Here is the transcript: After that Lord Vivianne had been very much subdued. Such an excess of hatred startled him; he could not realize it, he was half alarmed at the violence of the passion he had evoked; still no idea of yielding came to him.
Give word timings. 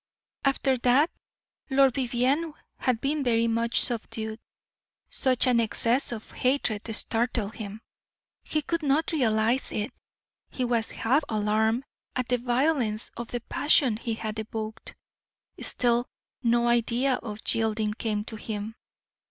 After 0.43 0.79
that 0.79 1.11
Lord 1.69 1.93
Vivianne 1.93 2.55
had 2.79 3.01
been 3.01 3.23
very 3.23 3.47
much 3.47 3.81
subdued. 3.81 4.39
Such 5.11 5.45
an 5.45 5.59
excess 5.59 6.11
of 6.11 6.31
hatred 6.31 6.81
startled 6.95 7.53
him; 7.57 7.81
he 8.41 8.63
could 8.63 8.81
not 8.81 9.11
realize 9.11 9.71
it, 9.71 9.93
he 10.49 10.65
was 10.65 10.89
half 10.89 11.23
alarmed 11.29 11.83
at 12.15 12.29
the 12.29 12.39
violence 12.39 13.11
of 13.15 13.27
the 13.27 13.41
passion 13.41 13.95
he 13.97 14.15
had 14.15 14.39
evoked; 14.39 14.95
still 15.61 16.07
no 16.41 16.67
idea 16.67 17.17
of 17.21 17.39
yielding 17.53 17.93
came 17.93 18.23
to 18.23 18.37
him. 18.37 18.73